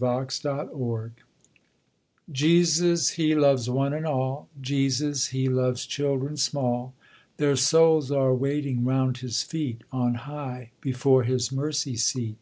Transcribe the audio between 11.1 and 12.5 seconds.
His mercy seat.